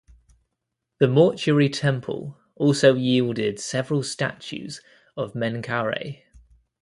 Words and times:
The 0.97 1.07
mortuary 1.07 1.69
temple 1.69 2.35
also 2.55 2.95
yielded 2.95 3.59
several 3.59 4.01
statues 4.01 4.81
of 5.15 5.33
Menkaure. 5.33 6.23